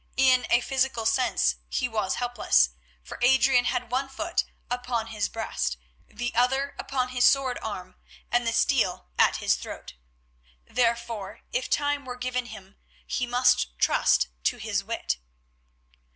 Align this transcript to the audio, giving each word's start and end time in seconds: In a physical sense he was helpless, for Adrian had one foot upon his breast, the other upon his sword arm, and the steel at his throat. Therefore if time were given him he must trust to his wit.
In 0.17 0.47
a 0.49 0.61
physical 0.61 1.05
sense 1.05 1.57
he 1.69 1.87
was 1.87 2.15
helpless, 2.15 2.71
for 3.03 3.19
Adrian 3.21 3.65
had 3.65 3.91
one 3.91 4.09
foot 4.09 4.45
upon 4.67 5.05
his 5.13 5.29
breast, 5.29 5.77
the 6.07 6.33
other 6.33 6.73
upon 6.79 7.09
his 7.09 7.23
sword 7.23 7.59
arm, 7.61 7.93
and 8.31 8.47
the 8.47 8.51
steel 8.51 9.11
at 9.19 9.35
his 9.35 9.53
throat. 9.53 9.93
Therefore 10.65 11.41
if 11.53 11.69
time 11.69 12.03
were 12.03 12.15
given 12.17 12.47
him 12.47 12.77
he 13.05 13.27
must 13.27 13.77
trust 13.77 14.29
to 14.45 14.57
his 14.57 14.83
wit. 14.83 15.17